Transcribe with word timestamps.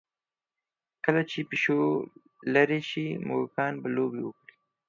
کله 1.03 1.21
چې 1.31 1.39
پیشو 1.49 1.79
لرې 2.53 2.79
شي، 2.89 3.07
موږکان 3.27 3.73
به 3.81 3.87
لوبې 3.95 4.21
وکړي. 4.25 4.53